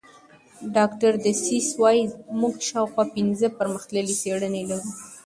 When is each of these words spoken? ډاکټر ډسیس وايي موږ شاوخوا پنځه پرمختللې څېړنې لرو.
ډاکټر 0.75 1.11
ډسیس 1.23 1.67
وايي 1.81 2.03
موږ 2.39 2.55
شاوخوا 2.69 3.03
پنځه 3.15 3.47
پرمختللې 3.59 4.15
څېړنې 4.21 4.61
لرو. 4.69 4.89